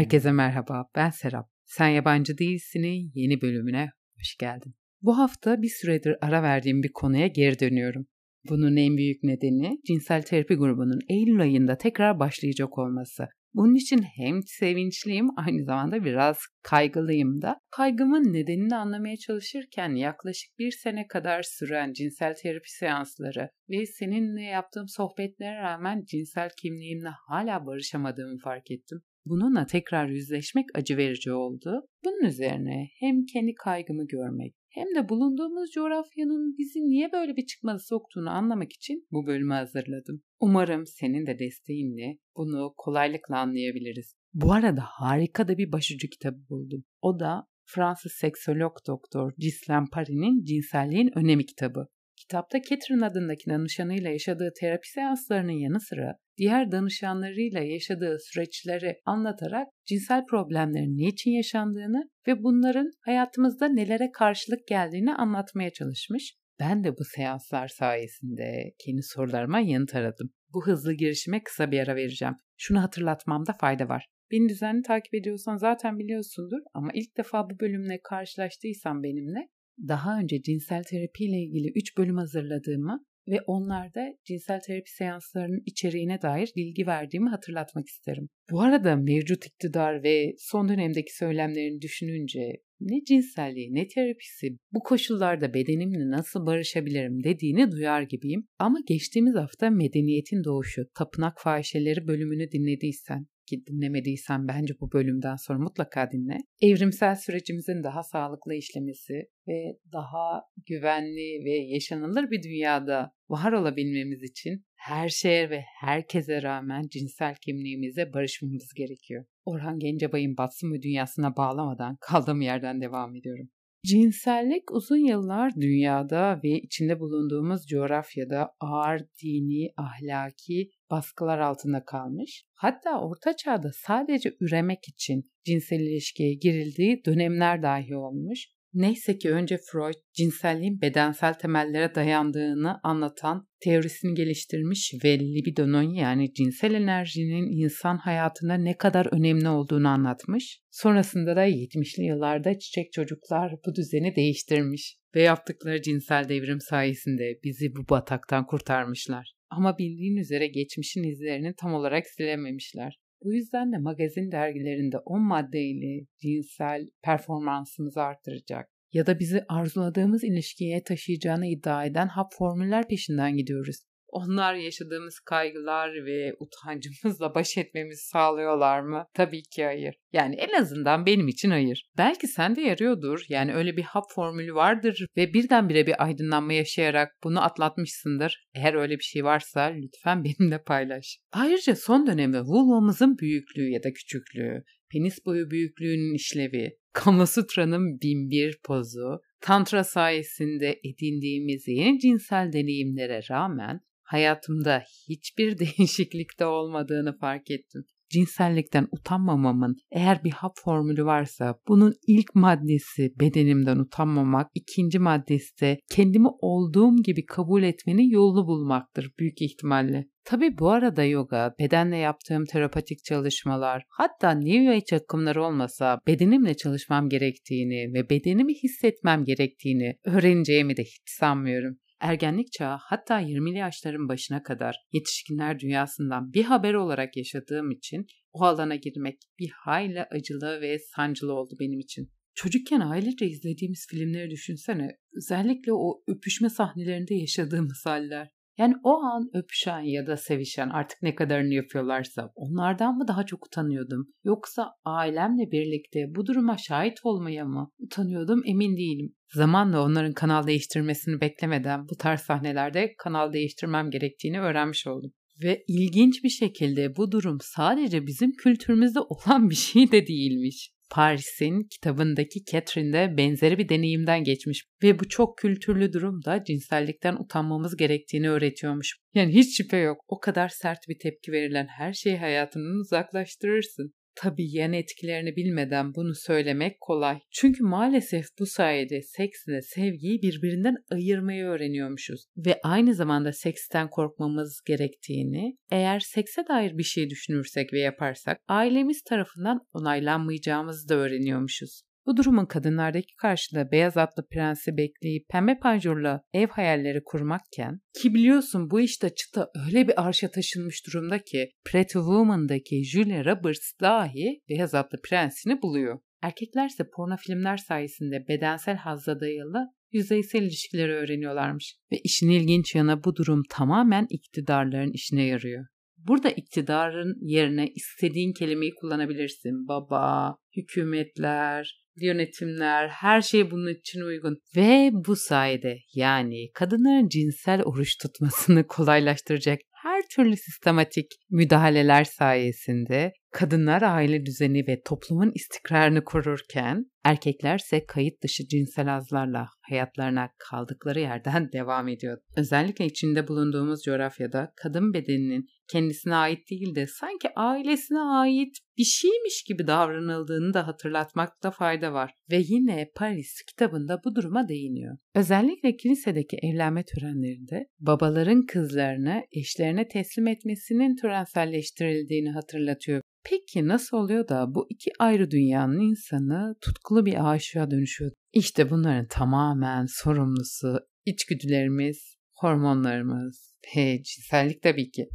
Herkese 0.00 0.32
merhaba, 0.32 0.86
ben 0.96 1.10
Serap. 1.10 1.48
Sen 1.64 1.88
Yabancı 1.88 2.38
Değilsin'in 2.38 3.12
yeni 3.14 3.40
bölümüne 3.40 3.90
hoş 4.18 4.36
geldin. 4.36 4.74
Bu 5.02 5.18
hafta 5.18 5.62
bir 5.62 5.68
süredir 5.68 6.16
ara 6.20 6.42
verdiğim 6.42 6.82
bir 6.82 6.92
konuya 6.92 7.26
geri 7.26 7.60
dönüyorum. 7.60 8.06
Bunun 8.48 8.76
en 8.76 8.96
büyük 8.96 9.22
nedeni 9.22 9.78
cinsel 9.86 10.22
terapi 10.22 10.54
grubunun 10.54 10.98
Eylül 11.08 11.40
ayında 11.40 11.76
tekrar 11.76 12.18
başlayacak 12.18 12.78
olması. 12.78 13.28
Bunun 13.54 13.74
için 13.74 14.02
hem 14.16 14.42
sevinçliyim 14.42 15.28
aynı 15.36 15.64
zamanda 15.64 16.04
biraz 16.04 16.38
kaygılıyım 16.62 17.42
da. 17.42 17.58
Kaygımın 17.70 18.32
nedenini 18.32 18.76
anlamaya 18.76 19.16
çalışırken 19.16 19.94
yaklaşık 19.94 20.58
bir 20.58 20.70
sene 20.70 21.06
kadar 21.06 21.42
süren 21.42 21.92
cinsel 21.92 22.34
terapi 22.42 22.70
seansları 22.70 23.50
ve 23.70 23.86
seninle 23.86 24.42
yaptığım 24.42 24.88
sohbetlere 24.88 25.56
rağmen 25.56 26.04
cinsel 26.04 26.50
kimliğimle 26.62 27.10
hala 27.28 27.66
barışamadığımı 27.66 28.38
fark 28.38 28.70
ettim. 28.70 29.02
Bununla 29.26 29.66
tekrar 29.66 30.08
yüzleşmek 30.08 30.66
acı 30.74 30.96
verici 30.96 31.32
oldu. 31.32 31.86
Bunun 32.04 32.28
üzerine 32.28 32.88
hem 33.00 33.24
kendi 33.24 33.54
kaygımı 33.54 34.06
görmek 34.06 34.54
hem 34.70 34.94
de 34.94 35.08
bulunduğumuz 35.08 35.70
coğrafyanın 35.70 36.58
bizi 36.58 36.80
niye 36.80 37.12
böyle 37.12 37.36
bir 37.36 37.46
çıkmaza 37.46 37.78
soktuğunu 37.78 38.30
anlamak 38.30 38.72
için 38.72 39.06
bu 39.10 39.26
bölümü 39.26 39.54
hazırladım. 39.54 40.22
Umarım 40.40 40.86
senin 40.86 41.26
de 41.26 41.38
desteğinle 41.38 42.18
bunu 42.36 42.74
kolaylıkla 42.76 43.38
anlayabiliriz. 43.38 44.14
Bu 44.34 44.52
arada 44.52 44.82
harika 44.84 45.48
da 45.48 45.58
bir 45.58 45.72
başucu 45.72 46.08
kitabı 46.08 46.38
buldum. 46.48 46.84
O 47.02 47.20
da 47.20 47.46
Fransız 47.64 48.12
seksolog 48.12 48.76
doktor 48.86 49.32
Ghislaine 49.38 49.86
Paris'in 49.92 50.44
Cinselliğin 50.44 51.18
Önemi 51.18 51.46
kitabı. 51.46 51.86
Kitapta 52.30 52.62
Catherine 52.62 53.06
adındaki 53.06 53.50
danışanıyla 53.50 54.10
yaşadığı 54.10 54.52
terapi 54.60 54.88
seanslarının 54.88 55.52
yanı 55.52 55.80
sıra 55.80 56.16
diğer 56.38 56.72
danışanlarıyla 56.72 57.60
yaşadığı 57.60 58.16
süreçleri 58.20 58.96
anlatarak 59.04 59.68
cinsel 59.86 60.24
problemlerin 60.26 60.96
niçin 60.96 61.30
yaşandığını 61.30 62.08
ve 62.26 62.42
bunların 62.42 62.90
hayatımızda 63.00 63.68
nelere 63.68 64.10
karşılık 64.14 64.66
geldiğini 64.68 65.14
anlatmaya 65.14 65.70
çalışmış. 65.70 66.34
Ben 66.60 66.84
de 66.84 66.98
bu 66.98 67.04
seanslar 67.04 67.68
sayesinde 67.68 68.72
kendi 68.78 69.02
sorularıma 69.02 69.60
yanıt 69.60 69.94
aradım. 69.94 70.30
Bu 70.52 70.66
hızlı 70.66 70.92
girişime 70.92 71.42
kısa 71.42 71.70
bir 71.70 71.80
ara 71.80 71.96
vereceğim. 71.96 72.34
Şunu 72.56 72.82
hatırlatmamda 72.82 73.52
fayda 73.52 73.88
var. 73.88 74.06
Beni 74.30 74.48
düzenli 74.48 74.82
takip 74.82 75.14
ediyorsan 75.14 75.56
zaten 75.56 75.98
biliyorsundur 75.98 76.60
ama 76.74 76.90
ilk 76.94 77.16
defa 77.16 77.50
bu 77.50 77.60
bölümle 77.60 78.00
karşılaştıysan 78.04 79.02
benimle 79.02 79.48
daha 79.88 80.18
önce 80.18 80.42
cinsel 80.42 80.82
terapi 80.82 81.24
ile 81.24 81.38
ilgili 81.38 81.72
3 81.74 81.96
bölüm 81.96 82.16
hazırladığımı 82.16 83.04
ve 83.28 83.40
onlarda 83.46 84.14
cinsel 84.24 84.60
terapi 84.60 84.90
seanslarının 84.90 85.62
içeriğine 85.66 86.22
dair 86.22 86.52
bilgi 86.56 86.86
verdiğimi 86.86 87.30
hatırlatmak 87.30 87.86
isterim. 87.86 88.28
Bu 88.50 88.60
arada 88.60 88.96
mevcut 88.96 89.46
iktidar 89.46 90.02
ve 90.02 90.34
son 90.38 90.68
dönemdeki 90.68 91.16
söylemlerini 91.16 91.80
düşününce 91.80 92.52
ne 92.80 93.04
cinselliği 93.04 93.74
ne 93.74 93.88
terapisi 93.88 94.58
bu 94.72 94.80
koşullarda 94.82 95.54
bedenimle 95.54 96.10
nasıl 96.10 96.46
barışabilirim 96.46 97.24
dediğini 97.24 97.72
duyar 97.72 98.02
gibiyim. 98.02 98.46
Ama 98.58 98.78
geçtiğimiz 98.86 99.34
hafta 99.34 99.70
Medeniyetin 99.70 100.44
Doğuşu 100.44 100.82
Tapınak 100.94 101.40
Fahişeleri 101.40 102.06
bölümünü 102.06 102.50
dinlediysen 102.52 103.26
ki 103.50 103.66
dinlemediysen 103.66 104.48
bence 104.48 104.74
bu 104.80 104.92
bölümden 104.92 105.36
sonra 105.36 105.58
mutlaka 105.58 106.10
dinle. 106.10 106.36
Evrimsel 106.62 107.14
sürecimizin 107.14 107.82
daha 107.82 108.02
sağlıklı 108.02 108.54
işlemesi 108.54 109.14
ve 109.48 109.78
daha 109.92 110.42
güvenli 110.68 111.44
ve 111.44 111.54
yaşanılır 111.74 112.30
bir 112.30 112.42
dünyada 112.42 113.12
var 113.28 113.52
olabilmemiz 113.52 114.22
için 114.22 114.64
her 114.74 115.08
şeye 115.08 115.50
ve 115.50 115.60
herkese 115.80 116.42
rağmen 116.42 116.82
cinsel 116.90 117.34
kimliğimize 117.34 118.12
barışmamız 118.12 118.74
gerekiyor. 118.76 119.24
Orhan 119.50 119.78
Gencebay'ın 119.78 120.36
batsın 120.36 120.72
ve 120.72 120.82
dünyasına 120.82 121.36
bağlamadan 121.36 121.96
kaldığım 122.00 122.40
yerden 122.40 122.80
devam 122.80 123.16
ediyorum. 123.16 123.48
Cinsellik 123.86 124.70
uzun 124.72 125.08
yıllar 125.08 125.52
dünyada 125.54 126.40
ve 126.44 126.48
içinde 126.48 127.00
bulunduğumuz 127.00 127.66
coğrafyada 127.66 128.50
ağır 128.60 129.00
dini, 129.22 129.72
ahlaki 129.76 130.70
baskılar 130.90 131.38
altında 131.38 131.84
kalmış. 131.84 132.44
Hatta 132.54 133.00
orta 133.00 133.36
çağda 133.36 133.70
sadece 133.74 134.32
üremek 134.40 134.88
için 134.88 135.30
cinsel 135.44 135.80
ilişkiye 135.80 136.34
girildiği 136.34 137.04
dönemler 137.04 137.62
dahi 137.62 137.96
olmuş. 137.96 138.46
Neyse 138.74 139.18
ki 139.18 139.30
önce 139.30 139.58
Freud 139.72 139.94
cinselliğin 140.12 140.80
bedensel 140.80 141.34
temellere 141.34 141.94
dayandığını 141.94 142.80
anlatan 142.82 143.48
teorisini 143.60 144.14
geliştirmiş 144.14 144.94
ve 145.04 145.18
libidonun 145.18 145.94
yani 145.94 146.34
cinsel 146.34 146.74
enerjinin 146.74 147.62
insan 147.62 147.96
hayatında 147.96 148.54
ne 148.54 148.76
kadar 148.76 149.14
önemli 149.14 149.48
olduğunu 149.48 149.88
anlatmış. 149.88 150.60
Sonrasında 150.70 151.36
da 151.36 151.46
70'li 151.46 152.04
yıllarda 152.04 152.58
çiçek 152.58 152.92
çocuklar 152.92 153.52
bu 153.66 153.74
düzeni 153.74 154.16
değiştirmiş 154.16 154.96
ve 155.14 155.22
yaptıkları 155.22 155.82
cinsel 155.82 156.28
devrim 156.28 156.60
sayesinde 156.60 157.40
bizi 157.44 157.76
bu 157.76 157.88
bataktan 157.88 158.46
kurtarmışlar. 158.46 159.32
Ama 159.50 159.78
bildiğin 159.78 160.16
üzere 160.16 160.46
geçmişin 160.46 161.02
izlerini 161.02 161.54
tam 161.60 161.74
olarak 161.74 162.06
silememişler. 162.06 162.98
Bu 163.24 163.34
yüzden 163.34 163.72
de 163.72 163.78
magazin 163.78 164.32
dergilerinde 164.32 164.98
10 164.98 165.22
maddeyle 165.22 166.06
cinsel 166.22 166.88
performansımızı 167.02 168.02
artıracak 168.02 168.70
ya 168.92 169.06
da 169.06 169.18
bizi 169.18 169.44
arzuladığımız 169.48 170.24
ilişkiye 170.24 170.82
taşıyacağını 170.82 171.46
iddia 171.46 171.84
eden 171.84 172.08
hap 172.08 172.34
formüller 172.34 172.88
peşinden 172.88 173.36
gidiyoruz. 173.36 173.89
Onlar 174.12 174.54
yaşadığımız 174.54 175.20
kaygılar 175.20 176.06
ve 176.06 176.34
utancımızla 176.38 177.34
baş 177.34 177.58
etmemizi 177.58 178.08
sağlıyorlar 178.08 178.80
mı? 178.80 179.06
Tabii 179.14 179.42
ki 179.42 179.64
hayır. 179.64 179.94
Yani 180.12 180.34
en 180.34 180.60
azından 180.60 181.06
benim 181.06 181.28
için 181.28 181.50
hayır. 181.50 181.90
Belki 181.98 182.26
sende 182.26 182.60
yarıyordur. 182.60 183.24
Yani 183.28 183.54
öyle 183.54 183.76
bir 183.76 183.82
hap 183.82 184.04
formülü 184.14 184.54
vardır 184.54 185.06
ve 185.16 185.34
birdenbire 185.34 185.86
bir 185.86 186.04
aydınlanma 186.04 186.52
yaşayarak 186.52 187.12
bunu 187.24 187.44
atlatmışsındır. 187.44 188.46
Eğer 188.54 188.74
öyle 188.74 188.98
bir 188.98 189.04
şey 189.04 189.24
varsa 189.24 189.60
lütfen 189.62 190.24
benimle 190.24 190.62
paylaş. 190.62 191.18
Ayrıca 191.32 191.76
son 191.76 192.06
dönemde 192.06 192.40
vulvamızın 192.40 193.18
büyüklüğü 193.18 193.70
ya 193.70 193.82
da 193.82 193.92
küçüklüğü, 193.92 194.64
penis 194.92 195.26
boyu 195.26 195.50
büyüklüğünün 195.50 196.14
işlevi, 196.14 196.76
Kamasutra'nın 196.92 198.00
binbir 198.00 198.58
pozu, 198.64 199.20
Tantra 199.40 199.84
sayesinde 199.84 200.80
edindiğimiz 200.84 201.68
yeni 201.68 201.98
cinsel 201.98 202.52
deneyimlere 202.52 203.20
rağmen 203.30 203.80
hayatımda 204.10 204.82
hiçbir 205.08 205.58
değişiklikte 205.78 206.46
olmadığını 206.46 207.18
fark 207.18 207.50
ettim. 207.50 207.84
Cinsellikten 208.10 208.88
utanmamamın 208.92 209.76
eğer 209.92 210.24
bir 210.24 210.30
hap 210.30 210.52
formülü 210.64 211.04
varsa 211.04 211.54
bunun 211.68 211.94
ilk 212.06 212.34
maddesi 212.34 213.12
bedenimden 213.20 213.76
utanmamak, 213.76 214.50
ikinci 214.54 214.98
maddesi 214.98 215.60
de 215.60 215.78
kendimi 215.90 216.28
olduğum 216.40 217.02
gibi 217.02 217.26
kabul 217.26 217.62
etmenin 217.62 218.10
yolunu 218.10 218.46
bulmaktır 218.46 219.10
büyük 219.18 219.42
ihtimalle. 219.42 220.06
Tabi 220.24 220.58
bu 220.58 220.70
arada 220.70 221.04
yoga, 221.04 221.54
bedenle 221.58 221.96
yaptığım 221.96 222.44
terapatik 222.44 223.04
çalışmalar, 223.04 223.82
hatta 223.88 224.30
New 224.30 224.70
Age 224.70 224.96
akımları 224.96 225.44
olmasa 225.44 225.98
bedenimle 226.06 226.56
çalışmam 226.56 227.08
gerektiğini 227.08 227.94
ve 227.94 228.10
bedenimi 228.10 228.54
hissetmem 228.54 229.24
gerektiğini 229.24 229.96
öğreneceğimi 230.04 230.76
de 230.76 230.82
hiç 230.82 231.02
sanmıyorum. 231.06 231.76
Ergenlik 232.00 232.52
çağı 232.52 232.78
hatta 232.80 233.20
20'li 233.20 233.58
yaşların 233.58 234.08
başına 234.08 234.42
kadar 234.42 234.76
yetişkinler 234.92 235.58
dünyasından 235.58 236.32
bir 236.32 236.44
haber 236.44 236.74
olarak 236.74 237.16
yaşadığım 237.16 237.70
için 237.70 238.06
o 238.32 238.44
alana 238.44 238.76
girmek 238.76 239.18
bir 239.38 239.50
hayli 239.50 240.02
acılı 240.02 240.60
ve 240.60 240.78
sancılı 240.78 241.32
oldu 241.32 241.56
benim 241.60 241.78
için. 241.78 242.12
Çocukken 242.34 242.80
ailece 242.80 243.26
izlediğimiz 243.26 243.86
filmleri 243.90 244.30
düşünsene. 244.30 244.98
Özellikle 245.16 245.72
o 245.72 246.02
öpüşme 246.08 246.50
sahnelerinde 246.50 247.14
yaşadığımız 247.14 247.82
haller. 247.86 248.30
Yani 248.60 248.74
o 248.82 249.02
an 249.02 249.30
öpüşen 249.34 249.80
ya 249.80 250.06
da 250.06 250.16
sevişen 250.16 250.68
artık 250.68 251.02
ne 251.02 251.14
kadarını 251.14 251.54
yapıyorlarsa 251.54 252.32
onlardan 252.34 252.96
mı 252.96 253.08
daha 253.08 253.26
çok 253.26 253.46
utanıyordum? 253.46 254.08
Yoksa 254.24 254.70
ailemle 254.84 255.50
birlikte 255.50 256.14
bu 256.14 256.26
duruma 256.26 256.56
şahit 256.58 256.98
olmaya 257.04 257.44
mı 257.44 257.70
utanıyordum 257.78 258.42
emin 258.46 258.76
değilim. 258.76 259.14
Zamanla 259.34 259.84
onların 259.84 260.12
kanal 260.12 260.46
değiştirmesini 260.46 261.20
beklemeden 261.20 261.88
bu 261.88 261.96
tarz 261.96 262.20
sahnelerde 262.20 262.94
kanal 262.98 263.32
değiştirmem 263.32 263.90
gerektiğini 263.90 264.40
öğrenmiş 264.40 264.86
oldum. 264.86 265.12
Ve 265.42 265.64
ilginç 265.68 266.24
bir 266.24 266.28
şekilde 266.28 266.96
bu 266.96 267.12
durum 267.12 267.38
sadece 267.42 268.06
bizim 268.06 268.32
kültürümüzde 268.32 269.00
olan 269.00 269.50
bir 269.50 269.54
şey 269.54 269.92
de 269.92 270.06
değilmiş. 270.06 270.72
Paris'in 270.90 271.68
kitabındaki 271.70 272.44
Catherine 272.44 272.92
de 272.92 273.16
benzeri 273.16 273.58
bir 273.58 273.68
deneyimden 273.68 274.24
geçmiş 274.24 274.64
ve 274.82 274.98
bu 274.98 275.08
çok 275.08 275.38
kültürlü 275.38 275.92
durumda 275.92 276.44
cinsellikten 276.44 277.16
utanmamız 277.16 277.76
gerektiğini 277.76 278.30
öğretiyormuş. 278.30 278.96
Yani 279.14 279.34
hiç 279.34 279.56
şüphe 279.56 279.76
yok 279.76 280.00
o 280.08 280.20
kadar 280.20 280.48
sert 280.48 280.78
bir 280.88 280.98
tepki 280.98 281.32
verilen 281.32 281.66
her 281.66 281.92
şeyi 281.92 282.18
hayatından 282.18 282.80
uzaklaştırırsın. 282.80 283.94
Tabii 284.22 284.56
yan 284.56 284.72
etkilerini 284.72 285.36
bilmeden 285.36 285.94
bunu 285.94 286.14
söylemek 286.14 286.80
kolay. 286.80 287.18
Çünkü 287.30 287.64
maalesef 287.64 288.26
bu 288.38 288.46
sayede 288.46 289.02
seksle 289.02 289.62
sevgiyi 289.62 290.22
birbirinden 290.22 290.76
ayırmayı 290.90 291.44
öğreniyormuşuz. 291.44 292.24
Ve 292.36 292.60
aynı 292.62 292.94
zamanda 292.94 293.32
seksten 293.32 293.90
korkmamız 293.90 294.60
gerektiğini, 294.66 295.56
eğer 295.70 296.00
sekse 296.00 296.48
dair 296.48 296.78
bir 296.78 296.82
şey 296.82 297.10
düşünürsek 297.10 297.72
ve 297.72 297.80
yaparsak 297.80 298.40
ailemiz 298.48 299.02
tarafından 299.02 299.60
onaylanmayacağımızı 299.72 300.88
da 300.88 300.94
öğreniyormuşuz. 300.94 301.82
Bu 302.06 302.16
durumun 302.16 302.46
kadınlardaki 302.46 303.16
karşılığı 303.16 303.72
beyaz 303.72 303.96
atlı 303.96 304.26
prensi 304.28 304.76
bekleyip 304.76 305.28
pembe 305.28 305.58
panjurla 305.58 306.22
ev 306.32 306.48
hayalleri 306.48 307.04
kurmakken 307.04 307.80
ki 308.02 308.14
biliyorsun 308.14 308.70
bu 308.70 308.80
işte 308.80 309.14
çıta 309.14 309.50
öyle 309.66 309.88
bir 309.88 310.06
arşa 310.06 310.30
taşınmış 310.30 310.86
durumda 310.86 311.18
ki 311.18 311.50
Pretty 311.64 311.98
Woman'daki 311.98 312.84
Julia 312.84 313.24
Roberts 313.24 313.72
dahi 313.80 314.40
beyaz 314.48 314.74
atlı 314.74 315.00
prensini 315.02 315.62
buluyor. 315.62 316.00
Erkeklerse 316.22 316.84
porno 316.96 317.16
filmler 317.16 317.56
sayesinde 317.56 318.28
bedensel 318.28 318.76
hazza 318.76 319.20
dayalı 319.20 319.66
yüzeysel 319.92 320.42
ilişkileri 320.42 320.92
öğreniyorlarmış. 320.92 321.76
Ve 321.92 321.96
işin 322.04 322.30
ilginç 322.30 322.74
yanı 322.74 323.04
bu 323.04 323.16
durum 323.16 323.42
tamamen 323.50 324.06
iktidarların 324.10 324.92
işine 324.92 325.22
yarıyor. 325.22 325.66
Burada 325.96 326.30
iktidarın 326.30 327.16
yerine 327.20 327.68
istediğin 327.74 328.32
kelimeyi 328.32 328.74
kullanabilirsin. 328.74 329.68
Baba, 329.68 330.36
hükümetler, 330.56 331.79
yönetimler, 332.00 332.88
her 332.88 333.20
şey 333.20 333.50
bunun 333.50 333.74
için 333.74 334.00
uygun. 334.00 334.38
Ve 334.56 334.90
bu 334.92 335.16
sayede 335.16 335.78
yani 335.94 336.50
kadınların 336.54 337.08
cinsel 337.08 337.62
oruç 337.62 337.98
tutmasını 337.98 338.66
kolaylaştıracak 338.68 339.60
her 339.82 340.02
türlü 340.08 340.36
sistematik 340.36 341.06
müdahaleler 341.30 342.04
sayesinde 342.04 343.12
kadınlar 343.32 343.82
aile 343.82 344.26
düzeni 344.26 344.66
ve 344.68 344.82
toplumun 344.82 345.32
istikrarını 345.34 346.04
korurken 346.04 346.90
erkeklerse 347.04 347.86
kayıt 347.86 348.22
dışı 348.22 348.48
cinsel 348.48 348.94
azlarla 348.94 349.48
hayatlarına 349.60 350.30
kaldıkları 350.38 351.00
yerden 351.00 351.48
devam 351.52 351.88
ediyor. 351.88 352.18
Özellikle 352.36 352.86
içinde 352.86 353.28
bulunduğumuz 353.28 353.82
coğrafyada 353.82 354.52
kadın 354.56 354.94
bedeninin 354.94 355.46
kendisine 355.72 356.14
ait 356.14 356.50
değil 356.50 356.74
de 356.74 356.86
sanki 356.86 357.28
ailesine 357.36 358.00
ait 358.00 358.58
bir 358.78 358.84
şeymiş 358.84 359.42
gibi 359.42 359.66
davranıldığını 359.66 360.54
da 360.54 360.66
hatırlatmakta 360.66 361.50
fayda 361.50 361.92
var. 361.92 362.14
Ve 362.30 362.42
yine 362.48 362.90
Paris 362.94 363.42
kitabında 363.42 364.00
bu 364.04 364.14
duruma 364.14 364.48
değiniyor. 364.48 364.98
Özellikle 365.14 365.76
kilisedeki 365.76 366.36
evlenme 366.42 366.84
törenlerinde 366.84 367.66
babaların 367.80 368.46
kızlarını 368.46 369.22
eşlerine 369.32 369.88
teslim 369.88 370.26
etmesinin 370.26 370.96
törenselleştirildiğini 370.96 372.30
hatırlatıyor. 372.30 373.02
Peki 373.24 373.68
nasıl 373.68 373.96
oluyor 373.96 374.28
da 374.28 374.54
bu 374.54 374.66
iki 374.70 374.90
ayrı 374.98 375.30
dünyanın 375.30 375.80
insanı 375.80 376.54
tutkulu 376.60 377.06
bir 377.06 377.30
aşığa 377.30 377.70
dönüşüyor? 377.70 378.12
İşte 378.32 378.70
bunların 378.70 379.06
tamamen 379.06 379.86
sorumlusu 379.88 380.78
içgüdülerimiz, 381.04 382.16
hormonlarımız 382.34 383.54
ve 383.76 384.02
cinsellik 384.02 384.62
tabii 384.62 384.90
ki. 384.90 385.08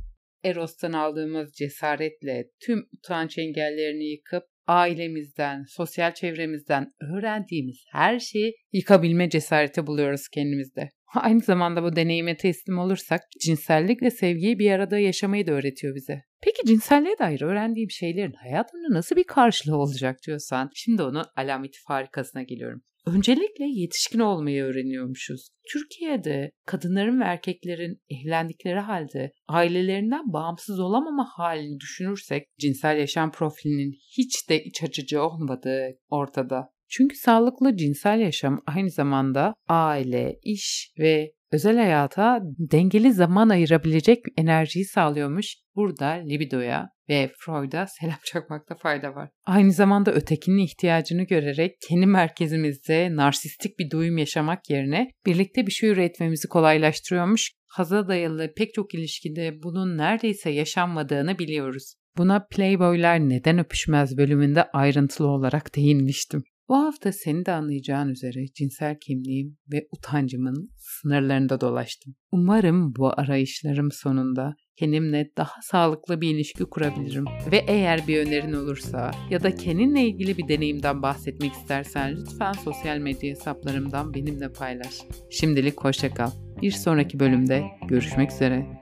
Eros'tan 0.46 0.94
aldığımız 0.94 1.54
cesaretle 1.54 2.50
tüm 2.66 2.90
utanç 2.98 3.38
engellerini 3.38 4.12
yıkıp 4.12 4.44
ailemizden, 4.68 5.64
sosyal 5.68 6.14
çevremizden 6.14 6.94
öğrendiğimiz 7.02 7.86
her 7.92 8.20
şeyi 8.20 8.56
yıkabilme 8.74 9.30
cesareti 9.30 9.88
buluyoruz 9.88 10.28
kendimizde. 10.34 10.90
Aynı 11.16 11.40
zamanda 11.40 11.84
bu 11.84 11.96
deneyime 11.96 12.38
teslim 12.38 12.80
olursak 12.80 13.22
cinsellik 13.42 14.02
ve 14.02 14.12
sevgiyi 14.12 14.60
bir 14.60 14.72
arada 14.72 15.00
yaşamayı 15.00 15.48
da 15.48 15.52
öğretiyor 15.52 15.96
bize. 15.96 16.22
Peki 16.42 16.66
cinselliğe 16.66 17.18
dair 17.20 17.42
öğrendiğim 17.42 17.92
şeylerin 17.92 18.34
hayatımda 18.34 18.88
nasıl 18.90 19.16
bir 19.16 19.24
karşılığı 19.24 19.78
olacak 19.78 20.18
diyorsan 20.28 20.70
şimdi 20.74 21.04
onun 21.04 21.26
alameti 21.36 21.78
farikasına 21.88 22.44
geliyorum. 22.44 22.82
Öncelikle 23.06 23.66
yetişkin 23.66 24.20
olmayı 24.20 24.64
öğreniyormuşuz. 24.64 25.48
Türkiye'de 25.72 26.52
kadınların 26.66 27.20
ve 27.20 27.24
erkeklerin 27.24 28.02
evlendikleri 28.10 28.80
halde 28.80 29.32
ailelerinden 29.48 30.34
bağımsız 30.34 30.80
olamama 30.80 31.28
halini 31.38 31.80
düşünürsek 31.80 32.48
cinsel 32.60 32.98
yaşam 32.98 33.32
profilinin 33.32 33.92
hiç 34.18 34.50
de 34.50 34.64
iç 34.64 34.84
açıcı 34.84 35.24
olmadığı 35.24 35.88
ortada. 36.10 36.70
Çünkü 36.90 37.16
sağlıklı 37.16 37.78
cinsel 37.78 38.20
yaşam 38.20 38.62
aynı 38.66 38.90
zamanda 38.90 39.54
aile, 39.68 40.40
iş 40.44 40.92
ve 41.00 41.32
özel 41.52 41.78
hayata 41.78 42.40
dengeli 42.58 43.14
zaman 43.14 43.50
ayırabilecek 43.50 44.20
enerjiyi 44.38 44.86
sağlıyormuş. 44.86 45.56
Burada 45.76 46.08
libidoya 46.08 46.90
ve 47.10 47.32
Freud'a 47.40 47.88
selam 47.88 48.18
çakmakta 48.26 48.76
fayda 48.76 49.16
var. 49.16 49.30
Aynı 49.46 49.72
zamanda 49.72 50.14
ötekinin 50.14 50.58
ihtiyacını 50.58 51.24
görerek 51.24 51.76
kendi 51.88 52.06
merkezimizde 52.06 53.16
narsistik 53.16 53.80
bir 53.80 53.90
duyum 53.90 54.18
yaşamak 54.18 54.70
yerine 54.70 55.12
birlikte 55.26 55.68
bir 55.68 55.72
şey 55.72 55.90
üretmemizi 55.90 56.48
kolaylaştırıyormuş. 56.48 57.52
Haza 57.68 58.08
dayalı 58.08 58.54
pek 58.58 58.74
çok 58.74 58.94
ilişkide 58.94 59.64
bunun 59.64 59.98
neredeyse 59.98 60.50
yaşanmadığını 60.50 61.40
biliyoruz. 61.40 61.94
Buna 62.18 62.48
Playboy'lar 62.52 63.30
neden 63.30 63.60
öpüşmez 63.60 64.18
bölümünde 64.18 64.64
ayrıntılı 64.64 65.28
olarak 65.28 65.76
değinmiştim. 65.76 66.44
Bu 66.70 66.76
hafta 66.76 67.12
seni 67.12 67.46
de 67.46 67.52
anlayacağın 67.52 68.10
üzere 68.10 68.46
cinsel 68.54 68.98
kimliğim 69.02 69.58
ve 69.72 69.88
utancımın 69.92 70.70
sınırlarında 70.78 71.62
dolaştım. 71.62 72.16
Umarım 72.32 72.96
bu 72.96 73.20
arayışlarım 73.20 73.92
sonunda 73.92 74.56
kendimle 74.76 75.32
daha 75.38 75.62
sağlıklı 75.62 76.22
bir 76.22 76.36
ilişki 76.36 76.66
kurabilirim. 76.66 77.26
Ve 77.52 77.58
eğer 77.68 78.08
bir 78.08 78.28
önerin 78.28 78.54
olursa 78.54 79.12
ya 79.30 79.44
da 79.44 79.56
kendinle 79.56 80.08
ilgili 80.08 80.38
bir 80.38 80.48
deneyimden 80.48 81.02
bahsetmek 81.02 81.54
istersen 81.54 82.16
lütfen 82.16 82.54
sosyal 82.54 82.98
medya 82.98 83.30
hesaplarımdan 83.30 84.14
benimle 84.14 84.52
paylaş. 84.54 85.02
Şimdilik 85.30 85.82
hoşçakal. 85.82 86.32
Bir 86.62 86.72
sonraki 86.72 87.20
bölümde 87.20 87.64
görüşmek 87.88 88.32
üzere. 88.32 88.82